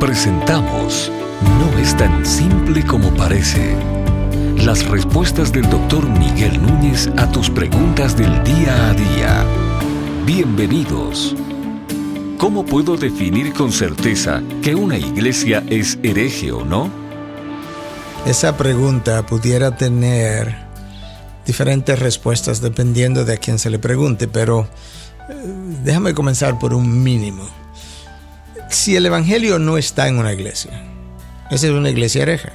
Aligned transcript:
Presentamos 0.00 1.10
No 1.58 1.78
es 1.78 1.96
tan 1.96 2.26
simple 2.26 2.84
como 2.84 3.14
parece. 3.14 3.74
Las 4.58 4.86
respuestas 4.86 5.52
del 5.52 5.70
doctor 5.70 6.06
Miguel 6.06 6.60
Núñez 6.60 7.08
a 7.16 7.30
tus 7.32 7.48
preguntas 7.48 8.14
del 8.14 8.44
día 8.44 8.90
a 8.90 8.92
día. 8.92 9.44
Bienvenidos. 10.26 11.34
¿Cómo 12.36 12.66
puedo 12.66 12.98
definir 12.98 13.54
con 13.54 13.72
certeza 13.72 14.42
que 14.62 14.74
una 14.74 14.98
iglesia 14.98 15.64
es 15.66 15.98
hereje 16.02 16.52
o 16.52 16.62
no? 16.62 16.90
Esa 18.26 18.54
pregunta 18.58 19.24
pudiera 19.24 19.78
tener 19.78 20.56
diferentes 21.46 21.98
respuestas 21.98 22.60
dependiendo 22.60 23.24
de 23.24 23.32
a 23.32 23.36
quién 23.38 23.58
se 23.58 23.70
le 23.70 23.78
pregunte, 23.78 24.28
pero 24.28 24.68
eh, 25.30 25.34
déjame 25.84 26.12
comenzar 26.12 26.58
por 26.58 26.74
un 26.74 27.02
mínimo. 27.02 27.65
Si 28.70 28.96
el 28.96 29.06
Evangelio 29.06 29.58
no 29.58 29.78
está 29.78 30.08
en 30.08 30.18
una 30.18 30.32
iglesia, 30.32 30.70
esa 31.50 31.66
es 31.66 31.72
una 31.72 31.90
iglesia 31.90 32.22
hereja, 32.22 32.52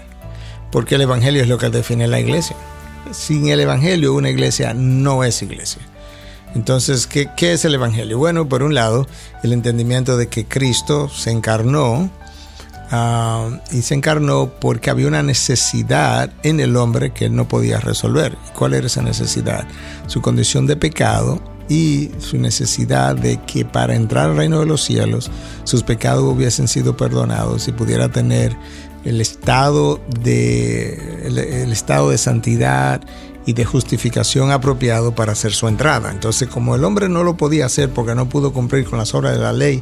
porque 0.71 0.95
el 0.95 1.01
Evangelio 1.01 1.41
es 1.41 1.47
lo 1.47 1.57
que 1.57 1.69
define 1.69 2.07
la 2.07 2.19
iglesia. 2.19 2.55
Sin 3.11 3.47
el 3.49 3.59
Evangelio 3.59 4.13
una 4.13 4.29
iglesia 4.29 4.73
no 4.73 5.23
es 5.23 5.41
iglesia. 5.41 5.81
Entonces, 6.53 7.07
¿qué, 7.07 7.29
¿qué, 7.37 7.53
es 7.53 7.63
el 7.65 7.75
Evangelio? 7.75 8.17
Bueno, 8.17 8.47
por 8.49 8.61
un 8.61 8.73
lado, 8.73 9.07
el 9.41 9.53
entendimiento 9.53 10.17
de 10.17 10.27
que 10.27 10.45
Cristo 10.45 11.07
se 11.09 11.31
encarnó 11.31 12.11
Ah, 12.93 13.49
y 13.71 13.83
se 13.83 13.93
encarnó 13.93 14.51
porque 14.59 14.89
había 14.89 15.07
una 15.07 15.23
necesidad 15.23 16.29
en 16.43 16.59
el 16.59 16.75
hombre 16.75 17.13
que 17.13 17.25
él 17.25 17.35
no 17.35 17.47
podía 17.47 17.79
resolver. 17.79 18.37
¿Cuál 18.53 18.73
era 18.73 18.87
esa 18.87 19.01
necesidad? 19.01 19.65
Su 20.07 20.21
condición 20.21 20.67
de 20.67 20.75
pecado 20.75 21.41
y 21.71 22.11
su 22.19 22.37
necesidad 22.37 23.15
de 23.15 23.39
que 23.45 23.63
para 23.63 23.95
entrar 23.95 24.29
al 24.29 24.35
reino 24.35 24.59
de 24.59 24.65
los 24.65 24.83
cielos 24.83 25.31
sus 25.63 25.83
pecados 25.83 26.21
hubiesen 26.25 26.67
sido 26.67 26.97
perdonados 26.97 27.69
y 27.69 27.71
pudiera 27.71 28.09
tener 28.11 28.57
el 29.05 29.21
estado 29.21 30.01
de, 30.21 31.23
el 31.25 31.71
estado 31.71 32.09
de 32.09 32.17
santidad 32.17 32.99
y 33.45 33.53
de 33.53 33.63
justificación 33.63 34.51
apropiado 34.51 35.15
para 35.15 35.31
hacer 35.31 35.53
su 35.53 35.69
entrada. 35.69 36.11
Entonces, 36.11 36.49
como 36.49 36.75
el 36.75 36.83
hombre 36.83 37.07
no 37.07 37.23
lo 37.23 37.37
podía 37.37 37.67
hacer 37.67 37.89
porque 37.89 38.15
no 38.15 38.27
pudo 38.27 38.51
cumplir 38.51 38.83
con 38.83 38.99
las 38.99 39.15
obras 39.15 39.33
de 39.33 39.39
la 39.39 39.53
ley 39.53 39.81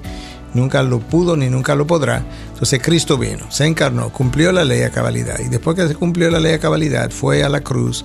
nunca 0.53 0.83
lo 0.83 0.99
pudo 0.99 1.35
ni 1.35 1.49
nunca 1.49 1.75
lo 1.75 1.87
podrá. 1.87 2.23
Entonces 2.53 2.81
Cristo 2.81 3.17
vino, 3.17 3.49
se 3.49 3.65
encarnó, 3.65 4.09
cumplió 4.09 4.51
la 4.51 4.65
ley 4.65 4.83
a 4.83 4.91
cabalidad 4.91 5.39
y 5.39 5.49
después 5.49 5.75
que 5.75 5.87
se 5.87 5.95
cumplió 5.95 6.29
la 6.29 6.39
ley 6.39 6.53
a 6.53 6.59
cabalidad 6.59 7.11
fue 7.11 7.43
a 7.43 7.49
la 7.49 7.61
cruz 7.61 8.03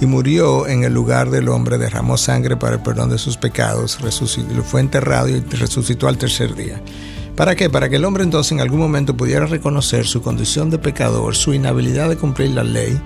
y 0.00 0.06
murió 0.06 0.66
en 0.66 0.84
el 0.84 0.92
lugar 0.92 1.30
del 1.30 1.48
hombre, 1.48 1.78
derramó 1.78 2.16
sangre 2.16 2.56
para 2.56 2.74
el 2.74 2.82
perdón 2.82 3.10
de 3.10 3.18
sus 3.18 3.36
pecados, 3.36 4.00
resucitó, 4.00 4.62
fue 4.62 4.80
enterrado 4.80 5.28
y 5.28 5.40
resucitó 5.40 6.08
al 6.08 6.18
tercer 6.18 6.54
día. 6.54 6.80
¿Para 7.34 7.54
qué? 7.54 7.68
Para 7.68 7.90
que 7.90 7.96
el 7.96 8.04
hombre 8.06 8.24
entonces 8.24 8.52
en 8.52 8.60
algún 8.60 8.80
momento 8.80 9.14
pudiera 9.14 9.44
reconocer 9.44 10.06
su 10.06 10.22
condición 10.22 10.70
de 10.70 10.78
pecador, 10.78 11.36
su 11.36 11.52
inhabilidad 11.52 12.08
de 12.08 12.16
cumplir 12.16 12.50
la 12.50 12.64
ley 12.64 12.98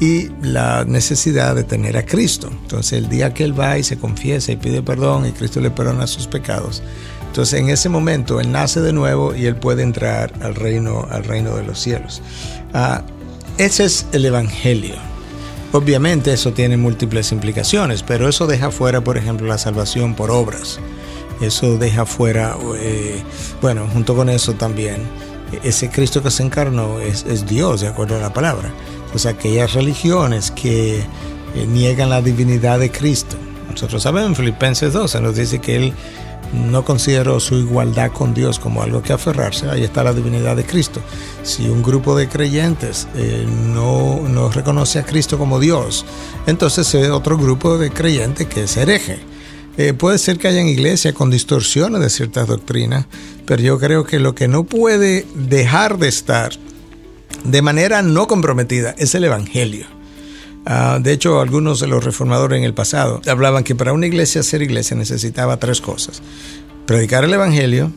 y 0.00 0.28
la 0.40 0.84
necesidad 0.86 1.54
de 1.54 1.64
tener 1.64 1.96
a 1.98 2.06
Cristo. 2.06 2.48
Entonces 2.50 2.94
el 2.94 3.10
día 3.10 3.34
que 3.34 3.44
él 3.44 3.58
va 3.58 3.78
y 3.78 3.82
se 3.82 3.98
confiesa 3.98 4.52
y 4.52 4.56
pide 4.56 4.82
perdón 4.82 5.26
y 5.26 5.32
Cristo 5.32 5.60
le 5.60 5.70
perdona 5.70 6.06
sus 6.06 6.26
pecados, 6.26 6.82
entonces 7.34 7.58
en 7.58 7.68
ese 7.68 7.88
momento 7.88 8.38
él 8.38 8.52
nace 8.52 8.80
de 8.80 8.92
nuevo 8.92 9.34
y 9.34 9.46
él 9.46 9.56
puede 9.56 9.82
entrar 9.82 10.32
al 10.40 10.54
reino, 10.54 11.08
al 11.10 11.24
reino 11.24 11.56
de 11.56 11.64
los 11.64 11.80
cielos. 11.80 12.22
Ah, 12.72 13.02
ese 13.58 13.86
es 13.86 14.06
el 14.12 14.24
Evangelio. 14.24 14.94
Obviamente 15.72 16.32
eso 16.32 16.52
tiene 16.52 16.76
múltiples 16.76 17.32
implicaciones, 17.32 18.04
pero 18.04 18.28
eso 18.28 18.46
deja 18.46 18.70
fuera, 18.70 19.00
por 19.02 19.18
ejemplo, 19.18 19.48
la 19.48 19.58
salvación 19.58 20.14
por 20.14 20.30
obras. 20.30 20.78
Eso 21.40 21.76
deja 21.76 22.06
fuera, 22.06 22.56
eh, 22.76 23.20
bueno, 23.60 23.88
junto 23.92 24.14
con 24.14 24.28
eso 24.28 24.52
también, 24.52 24.98
ese 25.64 25.90
Cristo 25.90 26.22
que 26.22 26.30
se 26.30 26.44
encarnó 26.44 27.00
es, 27.00 27.48
Dios, 27.48 27.80
de 27.80 27.88
acuerdo 27.88 28.14
a 28.14 28.20
la 28.20 28.32
palabra. 28.32 28.72
Pues 29.10 29.26
aquellas 29.26 29.72
religiones 29.72 30.52
que 30.52 31.00
eh, 31.00 31.66
niegan 31.66 32.10
la 32.10 32.22
divinidad 32.22 32.78
de 32.78 32.92
Cristo. 32.92 33.36
Nosotros 33.68 34.04
sabemos 34.04 34.28
en 34.28 34.36
Filipenses 34.36 34.92
12 34.92 35.20
nos 35.20 35.34
dice 35.34 35.58
que 35.58 35.74
Él 35.74 35.94
no 36.54 36.84
considero 36.84 37.40
su 37.40 37.56
igualdad 37.56 38.12
con 38.12 38.34
Dios 38.34 38.58
como 38.58 38.82
algo 38.82 39.02
que 39.02 39.12
aferrarse, 39.12 39.68
ahí 39.68 39.82
está 39.84 40.04
la 40.04 40.12
divinidad 40.12 40.56
de 40.56 40.64
Cristo. 40.64 41.00
Si 41.42 41.68
un 41.68 41.82
grupo 41.82 42.16
de 42.16 42.28
creyentes 42.28 43.08
eh, 43.16 43.46
no, 43.48 44.20
no, 44.28 44.50
reconoce 44.50 44.98
a 44.98 45.04
Cristo 45.04 45.38
como 45.38 45.60
Dios, 45.60 46.04
entonces 46.46 46.94
es 46.94 47.10
otro 47.10 47.36
grupo 47.36 47.78
de 47.78 47.90
creyentes 47.90 48.46
que 48.46 48.64
es 48.64 48.76
hereje. 48.76 49.18
Eh, 49.76 49.92
puede 49.92 50.18
ser 50.18 50.38
que 50.38 50.48
hayan 50.48 50.68
iglesias 50.68 51.14
con 51.14 51.30
distorsiones 51.30 52.00
de 52.00 52.08
ciertas 52.08 52.46
doctrinas, 52.46 53.06
pero 53.44 53.62
yo 53.62 53.78
creo 53.78 54.04
que 54.04 54.20
lo 54.20 54.34
que 54.34 54.46
no 54.46 54.64
puede 54.64 55.26
dejar 55.34 55.98
de 55.98 56.08
estar 56.08 56.52
de 57.44 57.62
manera 57.62 58.02
no 58.02 58.26
comprometida 58.26 58.94
es 58.98 59.14
el 59.14 59.24
Evangelio. 59.24 59.93
Ah, 60.66 60.98
de 61.00 61.12
hecho, 61.12 61.40
algunos 61.40 61.80
de 61.80 61.86
los 61.86 62.02
reformadores 62.02 62.58
en 62.58 62.64
el 62.64 62.74
pasado 62.74 63.20
hablaban 63.28 63.64
que 63.64 63.74
para 63.74 63.92
una 63.92 64.06
iglesia 64.06 64.42
ser 64.42 64.62
iglesia 64.62 64.96
necesitaba 64.96 65.58
tres 65.58 65.80
cosas. 65.80 66.22
Predicar 66.86 67.24
el 67.24 67.34
Evangelio, 67.34 67.92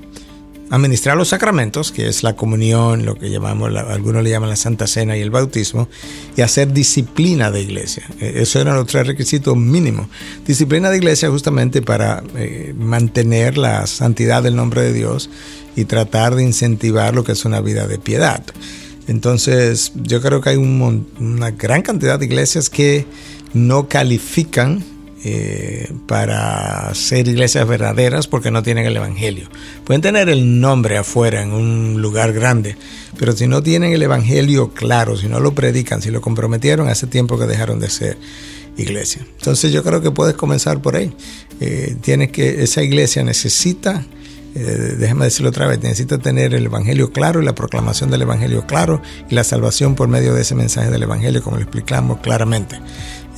administrar 0.70 1.16
los 1.16 1.30
sacramentos, 1.30 1.92
que 1.92 2.08
es 2.08 2.24
la 2.24 2.36
comunión, 2.36 3.06
lo 3.06 3.16
que 3.16 3.30
llamamos, 3.30 3.74
algunos 3.74 4.24
le 4.24 4.30
llaman 4.30 4.50
la 4.50 4.56
Santa 4.56 4.88
Cena 4.88 5.16
y 5.16 5.22
el 5.22 5.30
bautismo, 5.30 5.88
y 6.36 6.42
hacer 6.42 6.74
disciplina 6.74 7.52
de 7.52 7.62
iglesia. 7.62 8.04
E, 8.20 8.42
Esos 8.42 8.62
eran 8.62 8.76
los 8.76 8.88
tres 8.88 9.08
requisitos 9.08 9.56
mínimos. 9.56 10.08
Disciplina 10.46 10.90
de 10.90 10.98
iglesia 10.98 11.30
justamente 11.30 11.82
para 11.82 12.24
eh, 12.36 12.74
mantener 12.78 13.58
la 13.58 13.88
santidad 13.88 14.44
del 14.44 14.56
nombre 14.56 14.82
de 14.82 14.94
Dios 14.94 15.30
y 15.76 15.86
tratar 15.86 16.36
de 16.36 16.44
incentivar 16.44 17.16
lo 17.16 17.24
que 17.24 17.34
es 17.34 17.46
una 17.46 17.62
vida 17.62 17.88
de 17.88 18.00
piedad. 18.00 18.44
Entonces, 19.08 19.94
yo 19.96 20.22
creo 20.22 20.42
que 20.42 20.50
hay 20.50 20.58
una 20.58 21.52
gran 21.52 21.82
cantidad 21.82 22.20
de 22.20 22.26
iglesias 22.26 22.70
que 22.70 23.06
no 23.54 23.88
califican 23.88 24.84
eh, 25.24 25.92
para 26.06 26.94
ser 26.94 27.28
iglesias 27.28 27.68
verdaderas 27.68 28.28
porque 28.28 28.52
no 28.52 28.62
tienen 28.62 28.86
el 28.86 28.96
Evangelio. 28.98 29.50
Pueden 29.84 30.02
tener 30.02 30.30
el 30.30 30.60
nombre 30.60 30.98
afuera 30.98 31.42
en 31.42 31.54
un 31.54 32.02
lugar 32.02 32.34
grande, 32.34 32.78
pero 33.18 33.32
si 33.32 33.48
no 33.48 33.64
tienen 33.64 33.94
el 33.94 34.04
Evangelio 34.04 34.74
claro, 34.74 35.18
si 35.18 35.28
no 35.28 35.40
lo 35.40 35.56
predican, 35.56 36.02
si 36.02 36.12
lo 36.12 36.22
comprometieron 36.22 36.88
hace 36.88 37.08
tiempo 37.08 37.40
que 37.40 37.48
dejaron 37.48 37.80
de 37.80 37.90
ser 37.90 38.18
iglesia. 38.78 39.26
Entonces 39.38 39.72
yo 39.72 39.84
creo 39.84 40.02
que 40.02 40.12
puedes 40.12 40.36
comenzar 40.36 40.82
por 40.82 40.96
ahí. 40.96 41.12
Eh, 41.60 41.96
tienes 42.02 42.32
que, 42.32 42.62
esa 42.62 42.84
iglesia 42.84 43.24
necesita 43.24 44.06
eh, 44.58 44.96
déjame 44.98 45.26
decirlo 45.26 45.50
otra 45.50 45.68
vez, 45.68 45.80
necesita 45.82 46.18
tener 46.18 46.54
el 46.54 46.66
Evangelio 46.66 47.12
claro 47.12 47.42
y 47.42 47.46
la 47.46 47.54
proclamación 47.54 48.10
del 48.10 48.24
Evangelio 48.24 48.66
claro 48.66 49.02
y 49.30 49.36
la 49.36 49.44
salvación 49.44 49.96
por 49.96 50.08
medio 50.08 50.34
de 50.34 50.42
ese 50.42 50.56
mensaje 50.56 50.90
del 50.90 51.04
Evangelio, 51.04 51.44
como 51.44 51.58
lo 51.58 51.64
explicamos 51.64 52.20
claramente. 52.20 52.80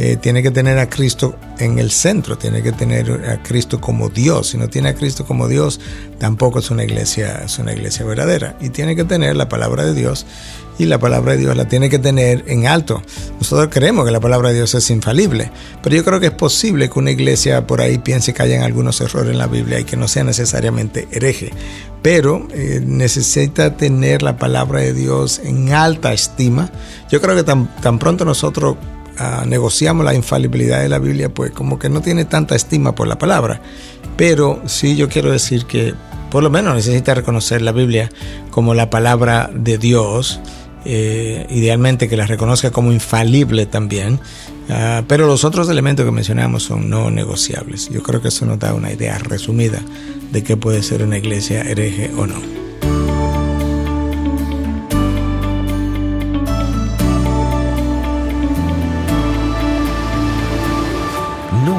Eh, 0.02 0.16
tiene 0.16 0.42
que 0.42 0.50
tener 0.50 0.80
a 0.80 0.90
Cristo 0.90 1.36
en 1.58 1.78
el 1.78 1.92
centro, 1.92 2.38
tiene 2.38 2.64
que 2.64 2.72
tener 2.72 3.30
a 3.30 3.44
Cristo 3.44 3.82
como 3.82 4.08
Dios. 4.08 4.48
Si 4.48 4.58
no 4.58 4.70
tiene 4.70 4.90
a 4.90 4.96
Cristo 4.96 5.26
como 5.26 5.50
Dios, 5.50 5.82
tampoco 6.18 6.60
es 6.60 6.72
una 6.72 6.86
iglesia, 6.86 7.42
es 7.44 7.60
una 7.60 7.74
iglesia 7.74 8.06
verdadera. 8.06 8.56
Y 8.62 8.70
tiene 8.70 8.96
que 8.96 9.04
tener 9.04 9.36
la 9.36 9.50
palabra 9.50 9.86
de 9.86 9.94
Dios 9.94 10.26
y 10.78 10.86
la 10.86 10.98
palabra 10.98 11.34
de 11.34 11.40
Dios 11.40 11.58
la 11.58 11.68
tiene 11.68 11.90
que 11.90 12.00
tener 12.00 12.46
en 12.48 12.66
alto. 12.66 13.04
Nosotros 13.40 13.68
creemos 13.70 14.06
que 14.06 14.12
la 14.12 14.22
palabra 14.22 14.50
de 14.50 14.56
Dios 14.56 14.74
es 14.74 14.90
infalible, 14.90 15.52
pero 15.84 15.98
yo 15.98 16.06
creo 16.06 16.22
que 16.22 16.28
es 16.28 16.32
posible 16.32 16.90
que 16.90 16.98
una 16.98 17.12
iglesia 17.12 17.68
por 17.68 17.82
ahí 17.82 17.98
piense 17.98 18.34
que 18.34 18.42
hayan 18.42 18.64
algunos 18.64 19.02
errores 19.02 19.32
en 19.32 19.38
la 19.38 19.48
Biblia 19.48 19.82
y 19.82 19.84
que 19.84 19.98
no 19.98 20.08
sea 20.08 20.24
necesariamente 20.24 21.09
hereje, 21.12 21.52
pero 22.02 22.48
eh, 22.54 22.82
necesita 22.82 23.76
tener 23.76 24.24
la 24.24 24.38
palabra 24.38 24.80
de 24.80 24.94
Dios 24.94 25.42
en 25.44 25.74
alta 25.74 26.14
estima. 26.14 26.72
Yo 27.12 27.20
creo 27.20 27.36
que 27.36 27.44
tan, 27.44 27.76
tan 27.82 28.00
pronto 28.00 28.24
nosotros 28.24 28.78
ah, 29.19 29.44
negociamos 29.46 30.06
la 30.06 30.13
infalibilidad 30.13 30.81
de 30.81 30.90
la 30.90 31.00
Biblia, 31.00 31.30
pues 31.30 31.52
como 31.52 31.78
que 31.78 31.90
no 31.90 32.02
tiene 32.02 32.25
tanta 32.25 32.56
estima 32.56 32.96
por 32.96 33.07
la 33.07 33.18
palabra. 33.18 33.62
Pero 34.18 34.62
sí 34.66 34.96
yo 34.96 35.09
quiero 35.09 35.31
decir 35.31 35.66
que 35.66 35.94
por 36.31 36.44
lo 36.44 36.50
menos 36.50 36.75
necesita 36.75 37.13
reconocer 37.13 37.62
la 37.62 37.72
Biblia 37.72 38.09
como 38.52 38.74
la 38.74 38.90
palabra 38.90 39.50
de 39.53 39.78
Dios 39.78 40.40
eh, 40.85 41.46
idealmente 41.49 42.08
que 42.08 42.16
la 42.16 42.26
reconozca 42.26 42.72
como 42.72 42.94
infalible 42.94 43.66
también, 43.66 44.14
uh, 44.14 45.03
pero 45.08 45.28
los 45.28 45.44
otros 45.44 45.67
elementos 45.70 46.05
que 46.05 46.11
mencionamos 46.11 46.64
son 46.64 46.90
no 46.90 47.11
negociables. 47.11 47.90
Yo 47.90 48.02
creo 48.02 48.22
que 48.22 48.29
eso 48.29 48.46
nos 48.46 48.59
da 48.59 48.73
una 48.73 48.91
idea 48.91 49.17
resumida 49.17 49.82
de 50.32 50.44
qué 50.44 50.55
puede 50.55 50.82
ser 50.82 51.03
una 51.03 51.17
iglesia 51.17 51.61
hereje 51.61 52.11
o. 52.17 52.26
No 52.26 52.69